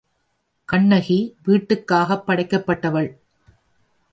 கண்ணகி 0.65 1.35
வீட்டுக்காகப் 1.45 2.23
படைக்கப்பட்டவள். 2.27 3.09